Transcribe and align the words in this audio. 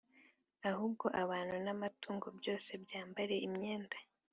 Ahubwo 0.69 1.05
abantu 1.21 1.55
n’amatungo 1.65 2.27
byose 2.39 2.69
byambare 2.83 3.35
imyenda 3.47 3.97